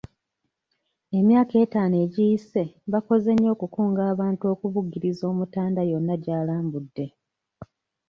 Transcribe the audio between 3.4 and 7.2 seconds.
okukunga abantu okubugiriza Omutanda yonna gy'alambudde.